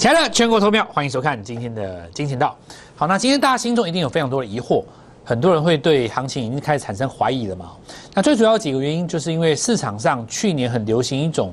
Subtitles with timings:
[0.00, 2.56] 亲爱的全国投票，欢迎收看今天的金钱道。
[2.96, 4.82] 好，那今天大家心中一定有非常多的疑惑，
[5.22, 7.72] 很多人会对行情已经开始产生怀疑了嘛？
[8.14, 11.52] 那最主要几个原因，就是因为市场上去年很流行一种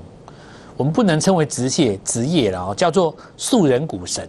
[0.78, 4.26] 我们不能称为职业职业了哦，叫做素人股神。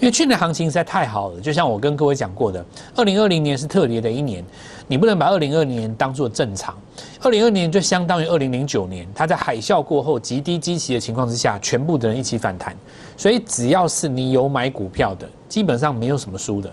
[0.00, 2.64] 因为去年行情实在太好了，就像我跟各位讲过的，
[2.94, 4.44] 二零二零年是特别的一年，
[4.86, 6.72] 你不能把二零二零年当做正常。
[7.20, 12.76] 二零二零年就相当于二零零九年，它在海啸过后极低基期的情况之下，全部的人一起反弹。
[13.16, 16.72] 所以只要是你有买股票的，基本上没有什么输的，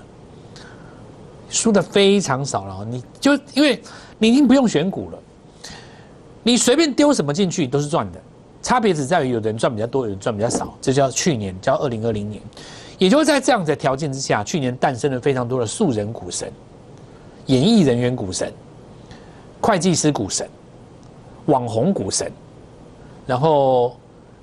[1.49, 2.85] 输的非常少了。
[2.85, 3.81] 你就因为
[4.19, 5.17] 你已经不用选股了，
[6.43, 8.21] 你随便丢什么进去都是赚的，
[8.61, 10.77] 差别只在于有的人赚比较多，有人赚比较少。
[10.79, 12.39] 这叫去年，叫二零二零年。
[12.97, 16.51] 也就在这样的条件之下，去年诞生了非常多的素人股神、
[17.47, 18.51] 演艺人员股神、
[19.61, 20.47] 会计师股神、
[21.47, 22.31] 网红股神，
[23.27, 23.95] 然后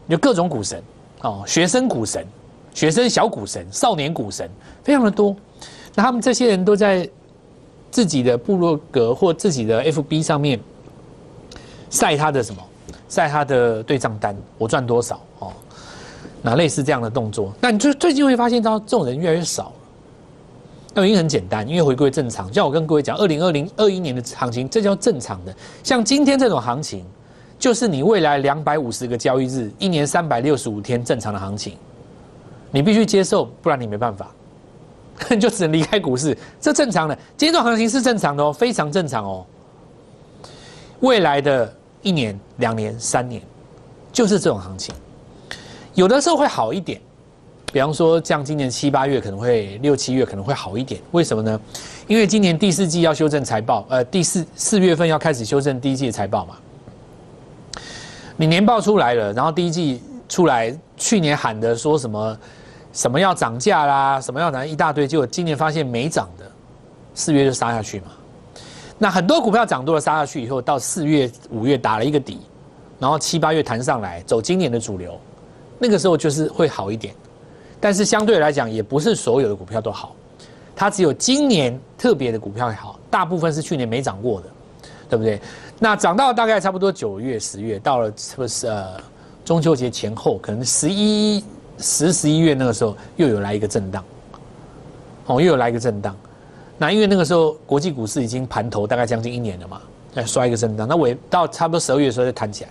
[0.07, 0.83] 有各种股神
[1.23, 2.27] 哦，学生股神、
[2.75, 4.51] 学生小股神、少年股神，
[4.83, 5.35] 非常的多。
[5.95, 7.09] 那他们这些人都在
[7.91, 10.61] 自己的部落格或自己的 FB 上面
[11.91, 12.63] 晒他的什么？
[13.09, 15.21] 晒他的对账单，我赚多少？
[16.43, 19.73] 那类似这样的动作，那你就最近会发现到这种人越来越少了。
[20.93, 22.53] 那原因很简单，因为回归正常。
[22.53, 25.55] 像我跟各位讲，二零二零二一年的行情，这叫正常的。
[25.83, 27.05] 像今天这种行情，
[27.59, 31.79] 就是你未来两百五十个交易日，一年三百六十五天正常的行情，
[32.71, 34.31] 你必须接受，不然你没办法，
[35.41, 36.37] 就只能离开股市。
[36.61, 39.47] 这正常的，今天这种行情是正常的哦，非常正常哦。
[41.01, 43.41] 未来的一年、两年、三年，
[44.13, 44.95] 就是这种行情。
[45.95, 47.01] 有的时候会好一点，
[47.73, 51.61] 比方说像今年七八月可能会六七月可能会好一点，为什么呢？
[52.07, 56.57] 因为今年第四季要修正财报，呃，第四四月份要开始修正第一季的财报嘛。
[58.37, 62.39] 你年报出来了，然后第一季出来，去年喊的说什么
[62.93, 66.51] 什么要涨价啦，什么要涨一大堆，结果今年发现没涨的，
[67.15, 68.07] 四月就杀下去嘛。
[68.99, 72.41] 那很多股票涨多了杀下去以后，到四月五月打了一个底，
[72.99, 75.21] 然后七八月弹上来，走今年的主流。
[75.83, 77.13] 那个时候就是会好一点，
[77.81, 80.15] 但是相对来讲，也不是所有的股票都好，
[80.77, 84.47] 它只有今年特别的股票好，大部分是去年没涨过的，
[85.11, 85.41] 对不对？
[85.81, 88.93] 那涨到大概差不多九月、十月，到了是不是呃
[89.45, 91.43] 中秋节前后，可能十一、
[91.79, 94.05] 十十一月那个时候又有来一个震荡，
[95.27, 96.17] 哦，又有来一个震荡。
[96.79, 99.81] 那因为那个时候国际股市已经盘头大概将近一年了嘛，
[100.15, 102.71] 再刷一个震荡，那尾到差不多十二月的时候再弹起来，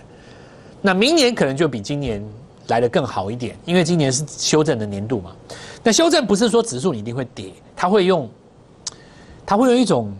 [0.80, 2.24] 那明年可能就比今年。
[2.68, 5.32] 来的更好一点，因为今年是修正的年度嘛。
[5.82, 8.28] 那修正不是说指数你一定会跌，它会用，
[9.44, 10.12] 它会用一种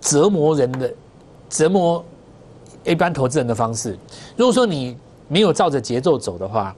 [0.00, 0.92] 折磨人的、
[1.48, 2.04] 折磨
[2.84, 3.98] 一般投资人的方式。
[4.36, 4.96] 如果说你
[5.28, 6.74] 没有照着节奏走的话，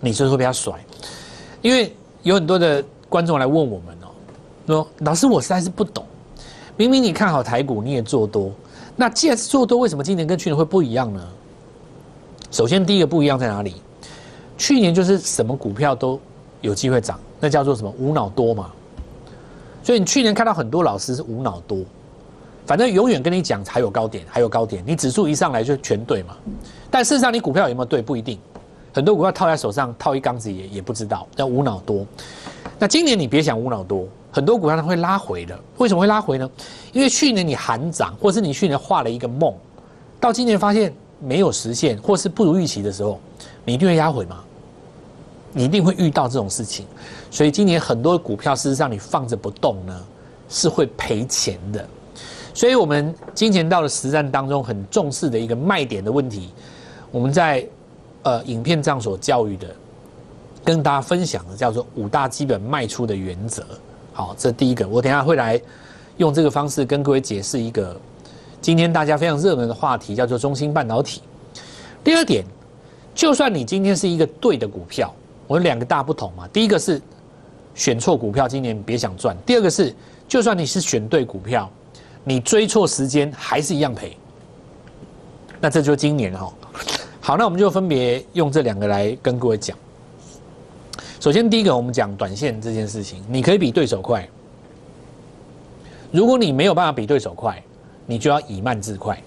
[0.00, 0.74] 你就会被他甩。
[1.62, 4.08] 因为有很多的观众来问我们哦，
[4.66, 6.04] 说老师我实在是不懂，
[6.76, 8.52] 明明你看好台股，你也做多，
[8.94, 11.24] 那既然是做多，为什么今年跟去年会不一样呢？
[12.50, 13.76] 首先第一个不一样在哪里？
[14.56, 16.18] 去年就是什么股票都
[16.60, 18.70] 有机会涨，那叫做什么无脑多嘛。
[19.82, 21.78] 所以你去年看到很多老师是无脑多，
[22.66, 26.36] 反正永远跟你讲还有高点，还有高点，你指数一上来就全对嘛。
[26.90, 28.38] 但事实上你股票有没有对不一定，
[28.92, 32.04] 很多股票套在手上套一缸子也也不知道，叫无脑多。
[32.78, 35.56] 那今年你别想无脑多，很多股票它会拉回的。
[35.78, 36.50] 为什么会拉回呢？
[36.92, 39.54] 因为去年你喊涨，或是你去年画了一个梦，
[40.18, 43.18] 到今年发现没有实现，或是不如预期的时候，
[43.64, 44.42] 你一定会压回吗。
[45.52, 46.84] 你一定会遇到这种事情，
[47.30, 50.04] 所以今年很多股票事实上你放着不动呢，
[50.50, 51.82] 是会赔钱的。
[52.52, 56.50] 所以，我们金钱道的实战当中很重视的一个卖点的问题，
[57.10, 57.66] 我们在
[58.22, 59.74] 呃影片上所教育的，
[60.62, 63.64] 跟大家分享的叫做五大基本卖出的原则。
[64.12, 65.58] 好，这第一个，我等下会来
[66.18, 67.98] 用这个方式跟各位解释一个
[68.66, 71.22] 今天大家非常热门的话题，叫做中芯半导体。
[72.02, 72.44] 第二点，
[73.14, 75.14] 就算你今天是一个对的股票。
[75.46, 77.00] 我有两个大不同嘛，第一个是
[77.76, 79.94] 选错股票，今年别想赚；第二个是，
[80.26, 81.70] 就算你是选对股票，
[82.24, 84.16] 你追错时间还是一样赔。
[85.60, 86.52] 那这就是今年哈。
[87.20, 89.78] 好，那我们就分别用这两个来跟各位讲。
[91.20, 94.28] 首先，第一个我们讲短线这件事情，你可以比对手快。
[96.10, 97.62] 如果你没有办法比对手快，
[98.06, 99.20] 你就要以慢制快。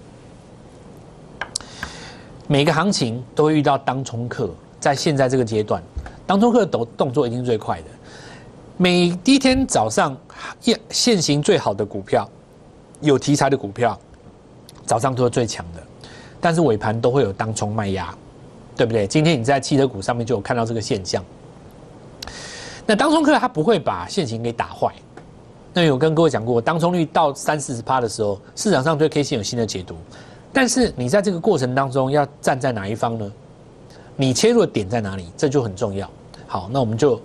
[2.48, 4.50] 每个行情都会遇到当冲客。
[4.80, 5.82] 在现在这个阶段，
[6.26, 7.84] 当冲客的动作一定最快的。
[8.78, 10.16] 每第一天早上
[10.58, 12.26] 现现行最好的股票，
[13.02, 13.98] 有题材的股票，
[14.86, 15.82] 早上都是最强的。
[16.40, 18.14] 但是尾盘都会有当冲卖压，
[18.74, 19.06] 对不对？
[19.06, 21.22] 今天你在汽车股上面就有看到这个现象。
[22.86, 24.94] 那当冲客他不会把现行给打坏。
[25.72, 29.94] 那有跟各位讲过，当冲率到三四十趴的时候，市场上对 K 线有新的解读。
[30.52, 33.32] 但是你在这个过程当中要站在哪一方呢？
[34.16, 35.26] 你切入的点在哪里？
[35.36, 36.10] 这就很重要。
[36.46, 37.20] 好，那我们就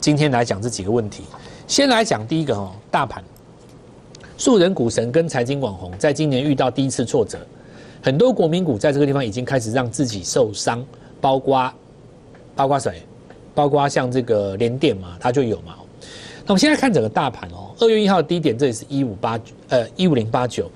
[0.00, 1.22] 今天来讲这几个问题。
[1.68, 3.22] 先来讲第一个哦，大盘，
[4.36, 7.38] 素人股神跟财经网红在今年遇到第一次挫折，
[8.02, 10.84] 很多国民股在这个地方已经开始让自己受伤，
[11.20, 11.72] 包括
[12.56, 13.06] 包括谁？
[13.54, 15.76] 包括像这个联电嘛，它就有嘛。
[16.46, 20.70] 那我们现在看整个大盘哦，二月一号的低点这里是一五八呃一五零八九。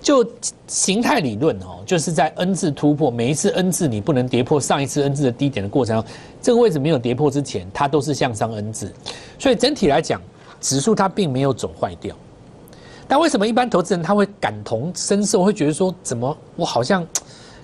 [0.00, 0.24] 就
[0.66, 6.02] 形态理论哦，就是在 N 字突破，每一次 N 字你不能跌破上一次 N 字的低点的过程，
[6.40, 8.92] 这个位置没有跌破之前，它都是向上 N 字，
[9.38, 10.20] 所以整体来讲，
[10.60, 12.14] 指数它并没有走坏掉。
[13.08, 17.04] 但为什么一般投资人他会感同身受，会觉得说，怎么我好像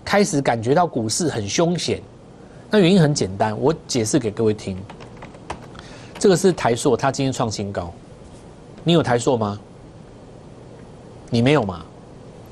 [0.05, 2.03] 开始感觉到股市很凶险？
[2.71, 4.77] 那原因很简单，我解释给各位听。
[6.25, 7.93] 这个是台硕，它今天创新高，
[8.83, 9.61] 你有台硕吗？
[11.29, 11.85] 你没有吗？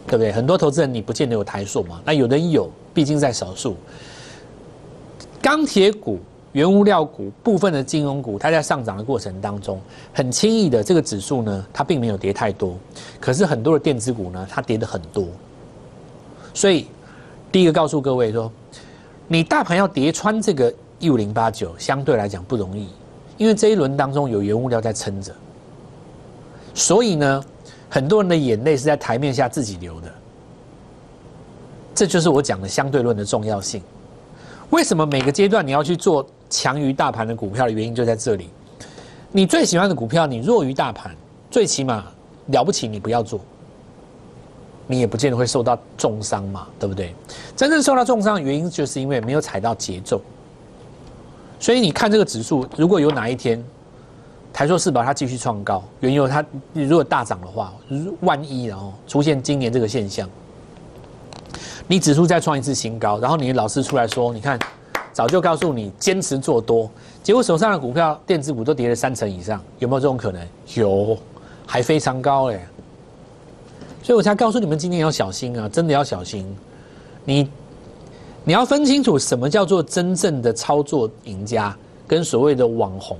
[0.06, 0.30] 对不对？
[0.30, 3.74] 很多投资人你不见得有台数嘛，那有的人有，毕竟在少数。
[5.40, 6.18] 钢铁股、
[6.52, 9.80] 原物料股、部分的金融股，它在上涨的过程当中，
[10.12, 12.76] 很轻易的这个指数呢，它并没有跌太多。
[13.18, 15.24] 可是很多的电子股呢，它跌的很多。
[16.52, 16.88] 所以
[17.50, 18.52] 第一个告诉各位说，
[19.28, 22.88] 你大盘要跌穿这个一五零八九，相对来讲不容易，
[23.42, 25.34] 因为这一轮当中有原物料在撑着。
[26.74, 27.44] 所以呢。
[27.94, 30.10] 很多人的眼泪是在台面下自己流的，
[31.94, 33.82] 这就是我讲的相对论的重要性。
[34.70, 38.48] 为什么每个阶段你要去做强于大盘的股票的原因就在这里。
[39.30, 41.14] 你最喜欢的股票，你弱于大盘，
[41.50, 42.06] 最起码
[42.46, 43.38] 了不起，你不要做，
[44.86, 47.14] 你也不见得会受到重伤嘛，对不对？
[47.54, 50.18] 真正受到重伤的原因，就是因为没有踩到节奏。
[51.62, 53.64] 所以你看这个指数，如果有哪一天，
[54.52, 57.72] 台硕四宝它继续创高，原油它如果大涨的话，
[58.22, 60.28] 万一然后出现今年这个现象，
[61.86, 64.58] 你指数再创一次新高，然后你老师出来说，你看
[65.12, 66.90] 早就告诉你坚持做多，
[67.22, 70.44] 结果手上的股票电子股都跌了三成以上，有没有这种可能？
[70.74, 71.16] 有，
[71.64, 72.66] 还非常高哎，
[74.02, 76.44] 所以我才告诉你们今天要小心啊，真的要小心，
[77.24, 77.48] 你
[78.44, 81.76] 你要分清楚什么叫做真正的操作赢家，
[82.08, 83.16] 跟所谓的网红。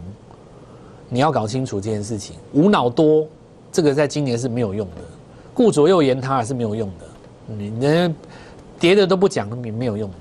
[1.08, 3.26] 你要搞清楚这件事情，无脑多，
[3.70, 5.02] 这个在今年是没有用的，
[5.54, 7.06] 顾左右言他还是没有用的，
[7.54, 8.12] 你连
[8.80, 10.16] 跌的都不讲，没没有用的。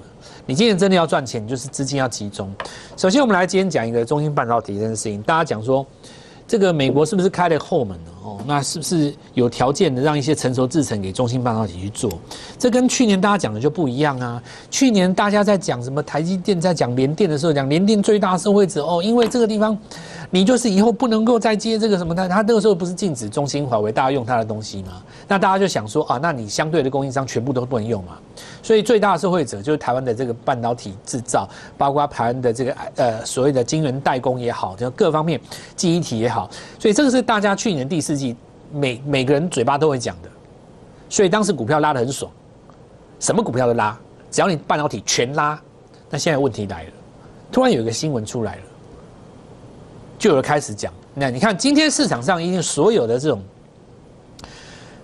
[0.46, 2.54] 你今年真的要赚钱，就是资金要集中。
[2.96, 5.86] 首先，我们来今天讲一个中芯半导体这件事情，大家讲说。
[6.52, 8.12] 这个美国是不是开了后门呢？
[8.26, 12.12] 哦，那是不是有条件的让一些成熟制程给中芯半导体去做？
[12.60, 14.44] 这跟去年大家讲的就不一样啊！
[14.70, 19.78] 去年大家在讲什么台积电在讲联电的时候，讲联电最大受惠者哦，因为这个地方
[20.30, 25.02] 你就是以后不能够再接这个什么的，他那个时候不是禁止中芯、华为大家用他的东西吗？
[25.32, 28.18] 那大家就想说啊，那你相对的供应商全部都不能用嘛？
[28.62, 31.48] 所以最大的受惠者就是台湾的这个半导体制造，
[31.78, 35.40] 包括台湾的这个呃所谓的晶圆代工也好，就各方面
[35.74, 38.36] 记忆体也好，所以这个是大家去年第四季
[38.74, 40.28] 每每个人嘴巴都会讲的，
[41.08, 42.30] 所以当时股票拉得很爽，
[43.22, 43.98] 什么股票都拉，
[44.30, 45.58] 只要你半导体全拉，
[46.10, 46.90] 那现在问题来了，
[47.54, 48.62] 突然有一个新闻出来了，
[50.20, 53.42] 就有人开始讲，那你看今天市场上一定所有的这种。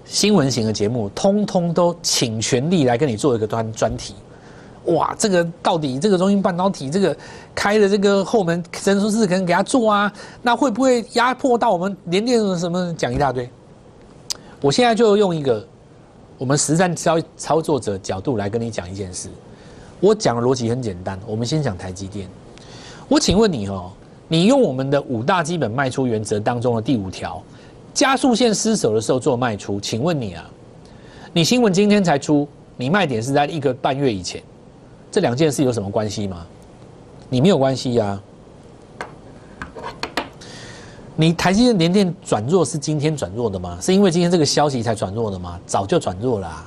[0.07, 4.15] 新闻型的节目，通通都请全力来跟你做一个专专题。
[4.85, 7.15] 哇，这个到底这个中芯半导体这个
[7.53, 10.11] 开的这个后门，真说是可能给他做啊？
[10.41, 13.49] 那会不会压迫到我们连电什么讲一大堆？
[14.61, 15.67] 我现在就用一个
[16.37, 19.27] 我们实战操操作者角度来跟你讲一件事。
[19.99, 22.29] 我讲的逻辑很简单，我们先讲台积电。
[23.09, 23.91] 我请问你哦，
[24.29, 27.43] 你用我们的五大基本卖出原则当中的第五条。
[27.97, 30.47] 加速线失守的时候做卖出，请问你啊，
[31.33, 34.39] 你新闻今天才出，你卖点是在一个半月以前，
[35.11, 36.45] 这两件事有什么关系吗？
[37.27, 38.21] 你没有关系呀。
[41.15, 43.79] 你台积电连电转弱是今天转弱的吗？
[43.81, 45.59] 是因为今天这个消息才转弱的吗？
[45.65, 46.65] 早就转弱了。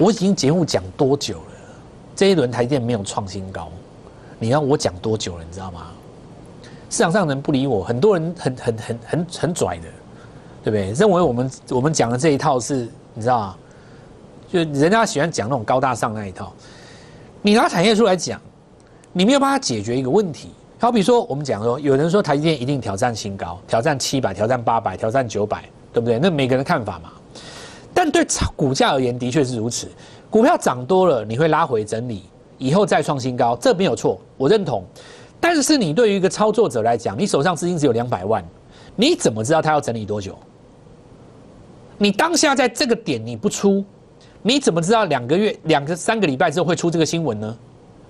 [0.00, 1.44] 我已经节目讲多久了？
[2.16, 3.68] 这一轮台电没有创新高，
[4.40, 5.44] 你让我讲多久了？
[5.44, 5.92] 你知道吗？
[6.92, 9.84] 市场上人不理我，很多人很很很很很拽的，
[10.62, 10.92] 对不对？
[10.92, 13.56] 认为我们我们讲的这一套是，你知道吗？
[14.52, 16.52] 就人家喜欢讲那种高大上那一套。
[17.40, 18.38] 你拿产业出来讲，
[19.10, 20.50] 你没有办法解决一个问题。
[20.78, 26.18] 好比说，我们讲说，有人说台积电一定挑战新高，挑战七百，挑战八百，挑战九百，对不对？
[26.18, 27.10] 那每个人看法嘛。
[27.94, 28.22] 但对
[28.54, 29.88] 股价而言，的确是如此。
[30.28, 32.24] 股票涨多了，你会拉回整理，
[32.58, 34.84] 以后再创新高，这没有错，我认同。
[35.42, 38.42] 但是你对于一个操作者来讲，你手上资金只有两百万，
[38.94, 40.38] 你怎么知道他要整理多久？
[41.98, 43.84] 你当下在这个点你不出，
[44.40, 47.58] 你怎么知道两个月、两个三个礼拜之后会出这个新闻呢？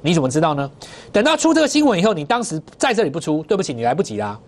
[0.02, 0.70] 你怎么知道呢？
[1.10, 4.38] 等到出这个新闻以后，你当时在这里不出，对不起，你来不及啦。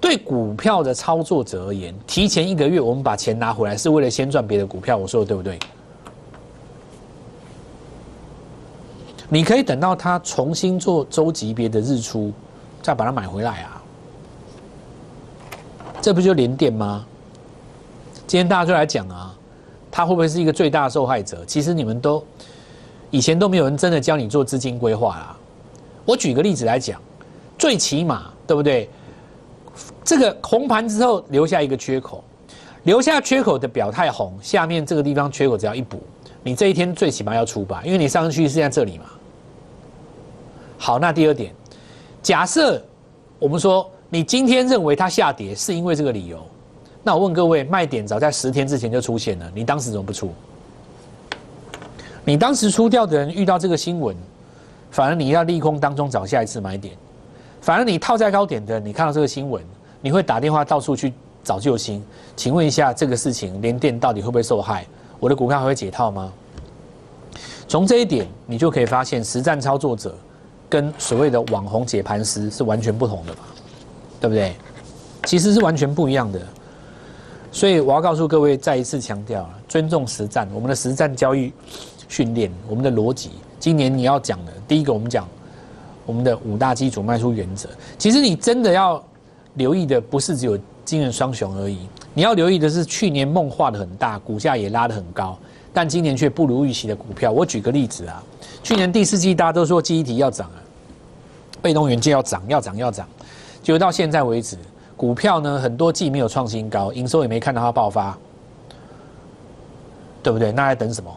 [0.00, 4.96] 对股票的操作者而言，提前一个月我们把钱拿回来，是为了先赚别的股票。
[4.96, 5.58] 我说的对不对？
[9.28, 12.32] 你可以等到它重新做周级别的日出，
[12.82, 13.82] 再把它买回来啊。
[16.00, 17.04] 这不就连电吗？
[18.26, 19.34] 今天大家就来讲啊，
[19.90, 21.44] 它会不会是一个最大的受害者？
[21.46, 22.24] 其实你们都。
[23.10, 25.34] 以前都没有人真的教你做资金规划啦。
[26.04, 27.00] 我举个例子来讲，
[27.56, 28.86] 最起码对不对？
[30.04, 32.22] 这个红盘之后留下一个缺口，
[32.82, 36.02] 留下缺口的表态红，下面这个地方缺口只要一补，
[36.42, 39.06] 你这一天最起码要出吧，因为你上去是在这里嘛。
[40.78, 41.52] 好，那第二点，
[42.22, 42.80] 假设
[43.38, 46.40] 我们说你今天认为它下跌是因为这个理由，
[47.02, 50.32] 那我问各位，卖点早在十天之前就出现了，你当时怎么不出？
[52.24, 54.16] 你当时出掉的人遇到这个新闻，
[54.90, 56.96] 反而你要利空当中找下一次买点，
[57.60, 59.62] 反而你套在高点的，你看到这个新闻，
[60.00, 62.04] 你会打电话到处去找救星。
[62.36, 64.86] 请问一下，这个事情连电到底会不会受害？
[65.18, 66.32] 我的股票还会解套吗？
[67.66, 70.14] 从这一点，你就可以发现，实战操作者
[70.68, 73.40] 跟所谓的网红解盘师是完全不同的嘛，
[74.20, 74.54] 对不对？
[75.24, 76.40] 其实是完全不一样的。
[77.50, 81.52] 所以我要告诉各位，再一次强调尊重实战，我们的实战交易。
[82.10, 83.32] 训练我们的逻辑。
[83.60, 85.28] 今年你要讲的第一个，我们讲
[86.06, 87.68] 我们的五大基础卖出原则。
[87.98, 89.04] 其实你真的要
[89.56, 91.80] 留意的，不是只有金人双雄而已。
[92.14, 95.38] 你要留意的是，去年梦画的很大，股价也拉得很高，
[95.72, 97.30] 但今年却不如预期的股票。
[97.30, 98.22] 我举个例子啊，
[98.62, 100.58] 去年第四季大家都说记忆体要涨啊，
[101.62, 103.06] 被动元件要涨，要涨要涨，
[103.62, 104.56] 结果到现在为止，
[104.96, 108.16] 股票呢很多季没有创新高，营收也没看到它爆发，
[110.22, 110.50] 对不对？
[110.52, 111.14] 那还等什么？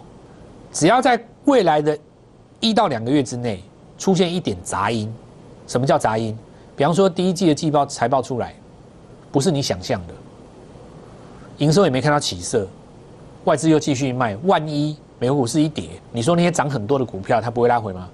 [0.71, 1.97] 只要在未来的
[2.59, 3.63] 一到两个月之内
[3.97, 5.11] 出现一点杂音，
[5.67, 6.37] 什么叫杂音？
[6.75, 8.55] 比方说第一季的季报财报出来，
[9.31, 10.13] 不是你想象的，
[11.57, 12.67] 营收也没看到起色，
[13.45, 18.09] 外资又继续卖，万一美股市一跌，你说那些涨很多的股票它不会拉回吗？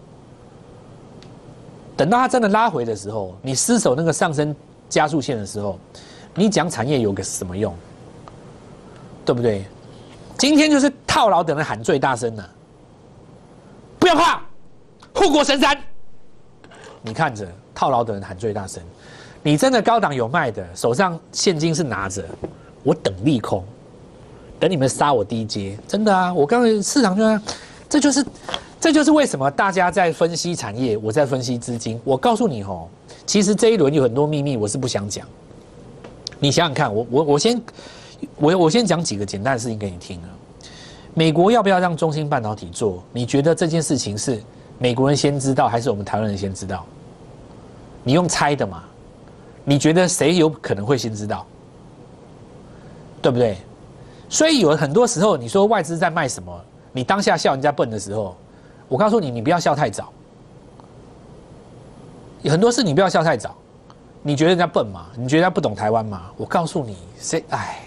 [1.96, 4.55] 等到它真的拉回的时候，你失守那个上升
[4.88, 5.79] 加速线的时候，
[6.36, 7.74] 你讲产业有个什么用？
[9.25, 9.65] 对不对？
[10.38, 12.50] 今天就是套牢的人喊最大声了，
[14.00, 14.41] 不要怕，
[15.13, 15.77] 护国神山。
[17.01, 18.81] 你看着套牢的人喊最大声，
[19.41, 22.24] 你真的高档有卖的，手上现金是拿着，
[22.84, 23.65] 我等利空，
[24.59, 26.33] 等你们杀我低阶，真的啊！
[26.33, 27.23] 我刚才市场就，
[27.89, 28.25] 这就是，
[28.79, 31.99] 这就是为什么大家在分析产业，我在分析资金。
[32.03, 32.87] 我告诉你哦，
[33.25, 35.27] 其实这一轮有很多秘密，我是不想讲。
[36.39, 37.61] 你想想看，我我我先。
[38.37, 40.29] 我我先讲几个简单的事情给你听啊。
[41.13, 43.03] 美国要不要让中芯半导体做？
[43.13, 44.41] 你觉得这件事情是
[44.79, 46.83] 美国人先知道，还是我们台湾人先知道？
[48.03, 48.83] 你用猜的嘛？
[49.63, 51.45] 你觉得谁有可能会先知道？
[53.21, 53.55] 对不对？
[54.29, 56.60] 所以有很多时候，你说外资在卖什么？
[56.91, 58.36] 你当下笑人家笨的时候，
[58.88, 60.12] 我告诉你，你不要笑太早。
[62.41, 63.55] 有很多事你不要笑太早。
[64.24, 65.05] 你觉得人家笨吗？
[65.15, 66.24] 你觉得他不懂台湾吗？
[66.36, 67.79] 我告诉你，谁哎，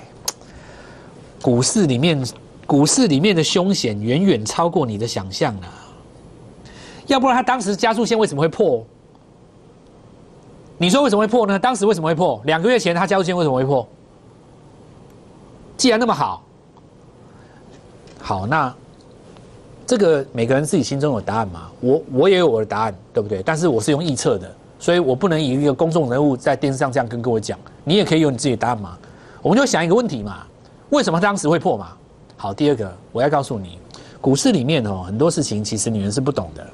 [1.42, 2.24] 股市里面，
[2.66, 5.68] 股市里面的凶险远远超过你的想象了。
[7.06, 8.82] 要不然他当时加速线为什么会破？
[10.78, 11.58] 你说为什么会破呢？
[11.58, 12.40] 当时为什么会破？
[12.44, 13.86] 两个月前他加速线为什么会破？
[15.80, 16.44] 既然那么好，
[18.20, 18.70] 好那
[19.86, 21.70] 这个每个人自己心中有答案嘛？
[21.80, 23.42] 我我也有我的答案，对不对？
[23.42, 24.54] 但是我是用预测的。
[24.78, 28.98] 所以我不能以一个公众人物在电视上这样跟各位讲，你也可以有你自己的答案嘛。
[29.40, 30.46] 我们就想一个问题嘛，
[30.90, 31.96] 为什么当时会破嘛？
[32.36, 33.78] 好，第二个我要告诉你，
[34.20, 36.70] 股市里面哦很多事情其实你们是不懂的。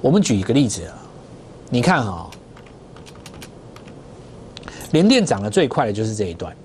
[0.00, 0.90] 我们举一个例子，
[1.68, 2.30] 你看哈，
[4.92, 6.56] 联电涨得最快的就是这一段。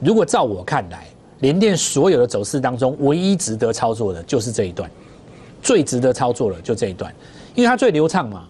[0.00, 1.06] 如果照我看来，
[1.40, 4.90] 联电所有的走势当中，唯一值得操作的就是这一段，
[5.62, 7.14] 最值得操作的就这一段，
[7.54, 8.44] 因为它最流畅嘛。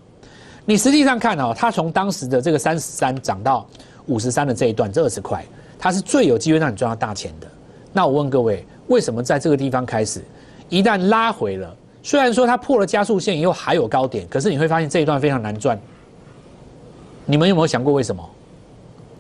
[0.64, 3.66] 你实际上看哦，它从当时的这个三十三涨到
[4.06, 5.44] 五十三的这一段，这二十块，
[5.78, 7.46] 它是最有机会让你赚到大钱的。
[7.92, 10.20] 那我问各位，为什么在这个地方开始，
[10.68, 15.78] 一旦拉回了，虽然说它破了加速线以后还有高点，可是你会发现这一段非常难赚。
[17.24, 18.28] 你们有没有想过为什么？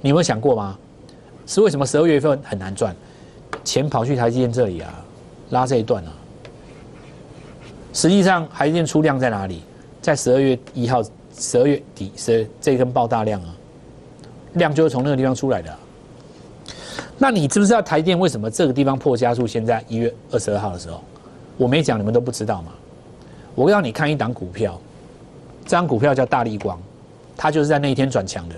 [0.00, 0.76] 你有没有想过吗？
[1.46, 2.94] 是为什么十二月份很难赚？
[3.64, 5.04] 钱跑去台积电这里啊，
[5.50, 6.12] 拉这一段啊。
[7.92, 9.62] 实际上，台积电出量在哪里？
[10.02, 11.02] 在十二月一号。
[11.38, 13.54] 十二月底是这根爆大量啊，
[14.54, 15.70] 量就是从那个地方出来的。
[17.18, 19.46] 那你知不知道台电为什么这个地方破加速？
[19.46, 21.02] 现在一月二十二号的时候，
[21.58, 22.72] 我没讲，你们都不知道吗？
[23.54, 24.80] 我让你看一档股票，
[25.64, 26.80] 这张股票叫大力光，
[27.36, 28.54] 它就是在那一天转强的。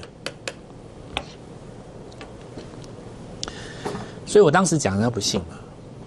[4.29, 5.57] 所以我当时讲，人家不信嘛，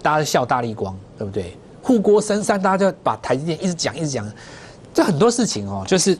[0.00, 1.56] 大家笑大力光，对不对？
[1.82, 4.24] 护国神山，大家就把台积电一直讲，一直讲。
[4.94, 6.16] 这很多事情哦，就是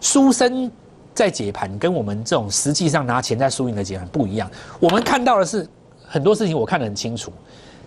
[0.00, 0.68] 书生
[1.14, 4.50] 在解盘，跟我们这种实际上拿钱在输赢的解盘不一样。
[4.80, 5.64] 我们看到的是
[6.04, 7.32] 很多事情，我看得很清楚。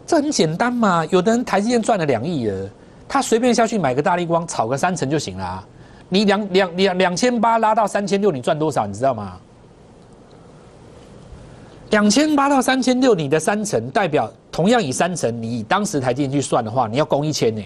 [0.05, 2.69] 这很简单嘛，有的人台积电赚了两亿了，
[3.09, 5.67] 他随便下去买个大力光，炒个三成就行了。
[6.07, 8.87] 你两两两两千八拉到三千六，你赚多少？
[8.87, 9.37] 你知道吗？
[11.89, 17.63] 两千八到三千六，你的三成代表同样以三成，你以当时台积电去算的话，你要供一千呢。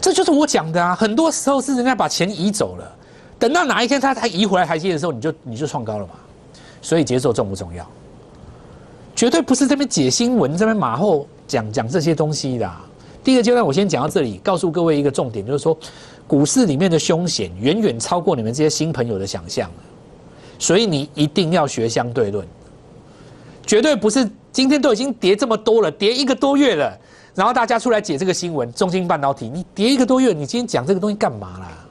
[0.00, 2.96] 这就是我讲的啊，很多时候是人家把钱移走了，
[3.38, 6.12] 等到哪一天他才移回来台积电的时候，你就你就创高了嘛。
[6.82, 7.84] 所以节奏重不重要？
[9.16, 12.70] 绝对不是这边解新闻，这边马后讲讲这些东西的。
[13.24, 15.76] 第一个阶段我先讲到这里，告诉各位一个重点，就是说。
[16.28, 19.68] 股市里面的凶险远远超过你们这些新朋友的想象，
[20.58, 22.46] 所以你一定要学相对论，
[23.66, 26.96] 绝对不是今天都已经跌这么多了，跌一个多月了，
[27.34, 31.86] 然后大家出来解这个新闻，中芯半导体，你跌一个多月，你今天讲这个东西干嘛啦？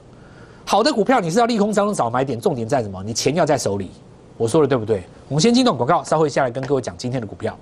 [0.65, 3.01] 好的股票你是要利空当中找买点，重点在什么？
[3.03, 3.89] 你钱要在手里，
[4.37, 5.01] 我说的对不对？
[5.29, 7.57] 我们先进段广告，稍后下来跟各位讲今天的股票。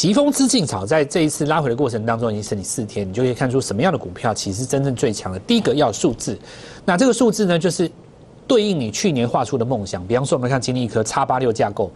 [0.00, 5.38] 疾风知劲草在这一次拉回的过程当中，已经是你四天，你就可以看出什么样的股票其实真正最强的。
[5.40, 6.38] 第一个要数字，
[6.86, 7.86] 那这个数字呢，就是
[8.46, 10.02] 对应你去年画出的梦想。
[10.06, 11.90] 比方说，我们看金立科叉八六架构，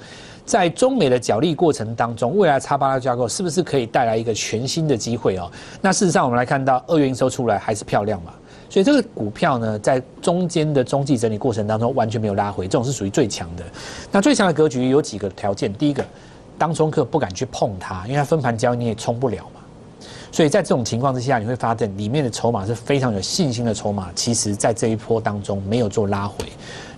[0.45, 5.51] 在中美的角力过程当中，未来叉八六架构是不是可以带来一个全新的机会哦？
[5.81, 8.35] 那事实上，我们来看到二月营收出来还是漂亮嘛？
[8.69, 13.65] 所以这个股票呢，在中间的中继整理过程当中完全没有拉回，这种是属于最强的。
[14.13, 16.05] 那最强的格局有几个条件，第一个。
[16.59, 19.61] 当中客不敢去碰它，因为它分盘交易你也冲不了嘛。
[20.33, 24.11] 所以在这种情况之下，你会发现里面的筹码是非常有信心的筹码。
[24.17, 26.45] 其实，在这一波当中没有做拉回。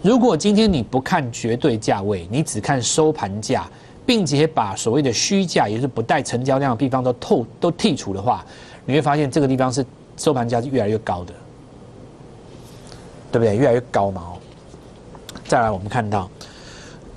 [0.01, 3.69] 如果今天你不看绝对价位，你只看收盘价，
[4.07, 8.43] 并且把所谓的虚价，也就是不带成交量的地方都透都剔除的话，
[8.87, 9.85] 你会发现这个地方是
[10.17, 11.35] 收盘价是越来越高的，
[13.31, 13.55] 对不对？
[13.55, 14.23] 越来越高嘛。
[14.23, 14.39] 哦，
[15.47, 16.31] 再来我们看到。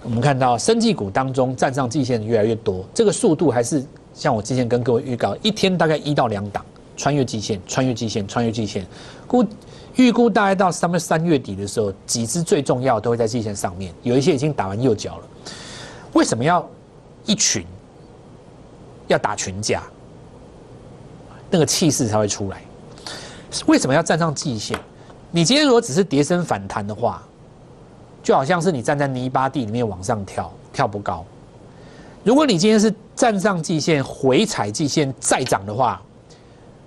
[0.01, 3.83] 我们看到生技股当中站上季线越来越多，这个速度还是
[4.13, 8.85] 像我之前跟各位预告，一天大概一到两档穿越季线，穿越季线，穿越季线，
[9.27, 9.45] 估
[9.95, 15.23] 预估大概到三月三月底的时候，几只最重要都会在季线上面，有一些已经打完右脚了。
[16.13, 16.65] 为什么要
[17.25, 17.65] 一群
[19.07, 19.83] 要打群架？
[21.51, 22.61] 那个气势才会出来。
[23.65, 24.79] 为什么要站上季线？
[25.29, 27.21] 你今天如果只是跌升反弹的话。
[28.21, 31.25] 就好像是你站在泥巴地里面往上跳，跳不高。
[32.23, 36.01] 如果你今天是站上季线回踩季线再涨的话，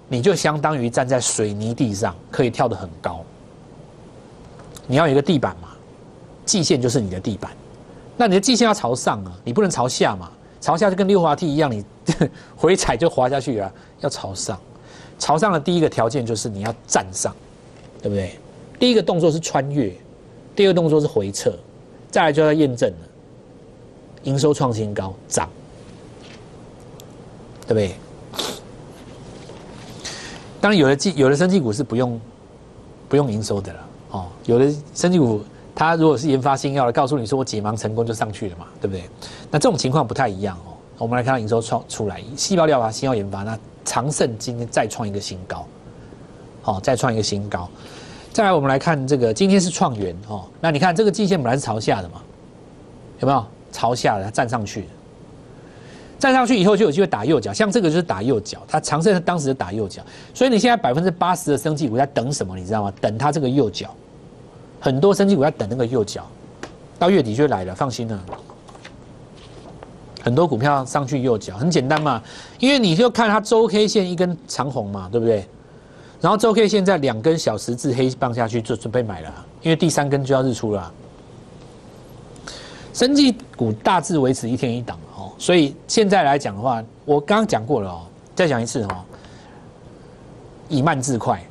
[0.08, 3.24] 你就相当于站在水泥地上，可以跳得很高。
[4.86, 5.68] 你要有一个地板嘛，
[6.44, 7.50] 季线就是你的地板。
[8.16, 10.30] 那你的季线要朝上啊，你不能朝下嘛。
[10.60, 11.84] 朝下就跟溜滑梯一样，你
[12.54, 13.72] 回踩就滑下去啊。
[14.00, 14.60] 要朝上，
[15.18, 17.34] 朝上的第一个条件就是你要站上，
[18.02, 18.38] 对不对？
[18.78, 19.92] 第一个动作是穿越。
[20.54, 21.52] 第二动作是回撤，
[22.10, 22.96] 再来就要验证了，
[24.24, 25.48] 营收创新高涨，
[27.66, 27.94] 对不对？
[30.60, 32.20] 当然，有的绩有的生技股是不用
[33.08, 34.26] 不用营收的了哦。
[34.44, 35.42] 有的生技股，
[35.74, 39.02] 它如果是研发新药的，告诉你说我解盲成功就上去了嘛，对不对？
[39.50, 40.76] 那这种情况不太一样哦。
[40.98, 45.66] 我们来看到营收创出来，细胞疗法新药研发，那长盛今天再创一个新高，
[46.62, 47.68] 好，再创一个新高。
[48.32, 50.46] 再来，我们来看这个，今天是创元哦。
[50.58, 52.22] 那你看这个季线本来是朝下的嘛，
[53.20, 54.24] 有没有朝下的？
[54.24, 54.86] 它站上去，
[56.18, 62.56] 站上去以后就有机会打右脚，像这个就是打右脚，它长盛当时就打右脚，所以你现在百分之八十的升绩股在等什么？
[62.56, 62.92] 你知道吗？
[63.02, 63.94] 等它这个右脚，
[64.80, 66.26] 很多升绩股在等那个右脚，
[66.98, 68.18] 到月底就来了，放心了。
[70.22, 72.22] 很多股票上去右脚，很简单嘛，
[72.58, 75.46] 因为你就看它周 K 线一根长红嘛，对不对？
[76.22, 80.90] 然后周 K 现在两根小十字黑棒下去就准备买了，因为第三根就要日出了。
[82.94, 88.02] 生技股大致维持一天一档哦，所以现在来讲的话，我刚刚讲过了哦，
[88.36, 89.04] 再讲一次哦，
[90.68, 91.42] 以慢制快。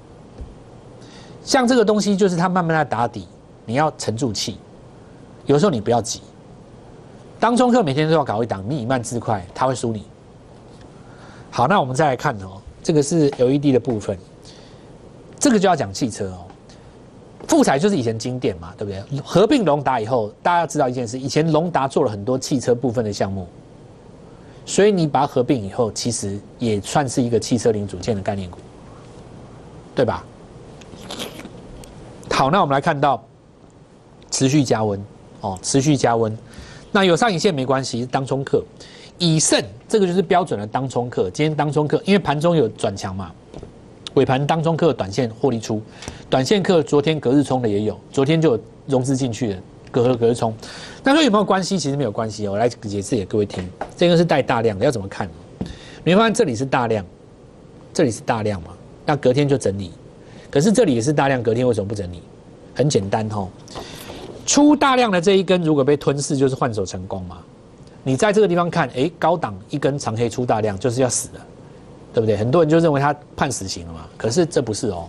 [1.44, 3.28] 像这个东西就是它慢慢在打底，
[3.66, 4.58] 你要沉住气。
[5.48, 6.22] 有时候你不要急。
[7.42, 10.06] 当中客每天都要搞一档，你以慢制快，他会输你。
[11.50, 14.18] 好，那我们再来看哦，这个是 LED 的部分，
[15.42, 16.46] 这个就要讲汽车哦。
[17.48, 19.20] 富彩就是以前经典嘛，对不对？
[19.22, 23.48] 合并龙达以后，大家要知道一件事，以前龙达做了很多汽车部分的项目，
[24.66, 28.60] 所以你把它合并以后，其实也算是一个汽车零组件的概念股，
[29.96, 30.24] 对吧？
[32.30, 33.22] 好，那我们来看到
[34.30, 35.04] 持续加温
[35.42, 36.38] 哦，持续加温。
[36.92, 38.64] 那有上影线没关系，当冲客，
[39.18, 41.30] 以盛这个就是标准的当冲客。
[41.32, 43.32] 今天当冲客，因为盘中有转强嘛，
[44.16, 45.82] 尾盘当中客短线获利出，
[46.30, 49.58] 短线客昨天隔日冲的也有，昨天就有融资进去的，
[49.90, 50.54] 隔隔日冲。
[51.04, 51.80] 那说有没有关系？
[51.80, 52.48] 其实没有关系。
[52.48, 55.30] 我来解释给各位听，这个是带大量的，要怎么看？
[56.04, 57.06] 你会发现这里是大量，
[57.94, 58.70] 这里是大量嘛，
[59.06, 59.92] 那隔天就整理。
[60.50, 62.22] 可是这里也是大量，隔天为什么不整理？
[62.76, 63.48] 很简单哦。
[64.46, 67.38] 出大量的这一根，如果被吞噬，就是换手成功嘛？
[68.04, 71.46] 你在这个地方看，哎，高档一根长黑出大量，就是要死了，
[72.14, 72.36] 对不对？
[72.36, 74.08] 很多人就认为他判死刑了嘛。
[74.18, 75.08] 可是这不是哦。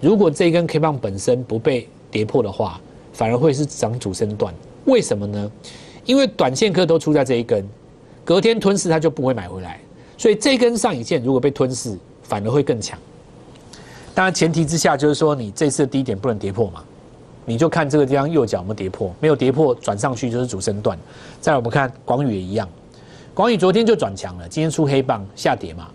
[0.00, 2.80] 如果这根 K 棒本身不被跌破的话，
[3.12, 4.52] 反而会是涨主升段。
[4.84, 5.50] 为什么呢？
[6.04, 7.64] 因为短线客都出在这一根，
[8.24, 9.80] 隔天吞噬它就不会买回来。
[10.18, 12.98] 所以这根上影线如果被吞噬，反而会更强。
[14.14, 16.82] 当然前提之下就是说，你这次低点不能跌破嘛。
[17.44, 20.96] 你就看这个地方右脚有没有跌破，没有跌破转上去就是主升段。
[21.40, 22.68] 再来我们看广宇也一样，
[23.34, 25.88] 广宇昨天就转强了，今天出黑棒下跌嘛，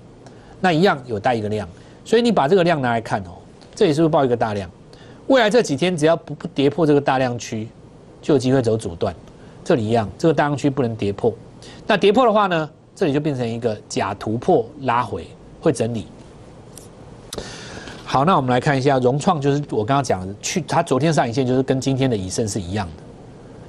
[0.68, 1.66] 那一样有带一个量，
[2.04, 3.32] 所以你把这个量拿来看哦，
[3.74, 4.70] 这里是不是报一个大量？
[5.28, 7.70] 未来这几天只要不不跌破这个大量区，
[8.22, 9.16] 就有机会走阻断。
[9.64, 11.34] 这里一样，这个大量区不能跌破，
[11.86, 15.26] 那跌破的话呢，这里就变成一个假突破拉回，
[15.62, 16.06] 会整理。
[18.04, 22.86] 好，那我们来看一下融创，就是我刚刚讲的，去它昨天上影线就是跟今天的以盛是一样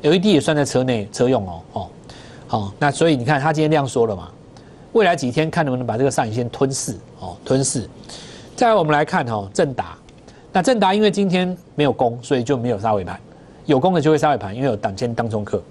[0.02, 1.88] 的，LED 也算在车内车用哦，哦，
[2.48, 4.30] 好，那所以你看它今天量缩了嘛，
[4.98, 7.88] 未来几天看能不能把这个上影线吞噬哦，吞噬。
[8.56, 9.96] 再来我们来看哈正达，
[10.52, 13.16] 那正达因为今天没有攻，所以就没有杀尾盘，
[13.64, 15.62] 有攻的就会杀尾盘，因为有挡线当中客。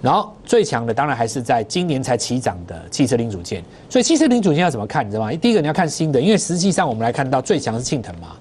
[0.00, 5.32] 然后最强的当然还是在今年才起涨的汽车零组件，所以汽车零组件要怎么看，你知道吗？
[5.32, 8.36] 第一个你要看新的，因为实际上我们来看到最强是庆腾嘛，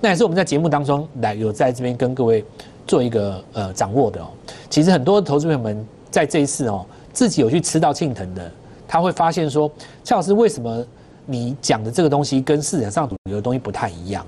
[0.00, 2.44] 那也是我们在节目当中来有在这边跟各位
[2.88, 4.26] 做一个呃掌握的哦。
[4.68, 8.50] 其实很多投资朋友们在这一次哦，自己有去吃到庆腾的，
[8.86, 9.70] 他会发现说，
[10.04, 10.84] 蔡老师为什么
[11.24, 14.24] 你讲的这个东西跟市场上主流的东西不太一样？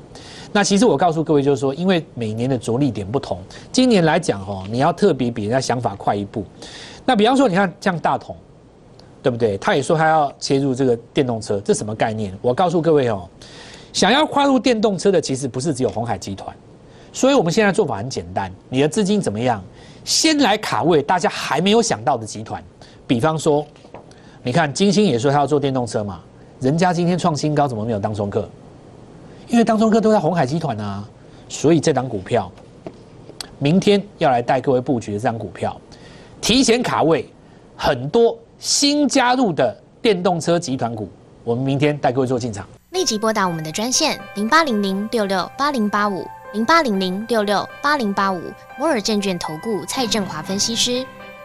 [0.53, 3.39] 那其实我告诉各位，就是说，因为每年的着力点不同，
[3.71, 6.43] 今年来讲哦，你要特别比人家想法快一步。
[7.05, 8.35] 那比方说，你看像大同，
[9.23, 9.59] 对不对？
[9.59, 12.37] 他也说他要切入这个电动车，这什么概念？
[12.41, 13.29] 我告诉各位哦，
[13.93, 16.57] 想要跨入电动车的，其实不是只有红海集团。
[17.13, 19.63] 所以我们现在做法很简单，你的资金怎么样？
[20.05, 22.63] 先来卡位大家还没有想到的集团。
[23.07, 23.67] 比方说，
[24.49, 26.21] 你看金星也说他要做电动车嘛，
[26.59, 28.49] 人家今天创新高，怎么没有当中客？
[29.47, 31.07] 因为当中客都在红海集团啊，
[31.51, 32.51] 所以这档股票，
[33.59, 35.79] 明天要来带各位布局的这档股票，
[36.41, 37.29] 提前卡位
[37.77, 41.11] 很多新加入的电动车集团股，
[41.45, 42.67] 我们明天带各位做进场。
[42.93, 48.41] 立即拨打我们的专线零八零零六六八零八五零八零零六六八零八五
[48.79, 51.05] 摩尔证券投顾蔡振华分析师。